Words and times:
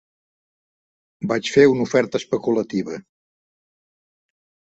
Vaig 1.31 1.49
fer 1.57 1.65
una 1.73 1.85
oferta 1.89 2.21
especulativa. 2.21 2.97